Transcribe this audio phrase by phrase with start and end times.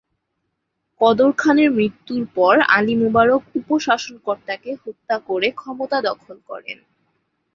[1.01, 6.77] কদর খানের মৃত্যুর পর আলী মুবারক উপ-শাসনকর্তাকে হত্যা করে ক্ষমতা দখল করেন।